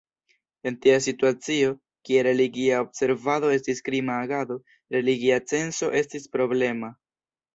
[0.69, 1.67] En tia situacio,
[2.09, 4.57] kie religia observado estis krima agado,
[4.97, 6.91] religia censo estis problema.